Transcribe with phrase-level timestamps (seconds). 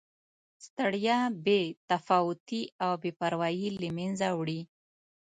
[0.65, 4.61] ستړیا، بې تفاوتي او بې پروایي له مینځه وړي.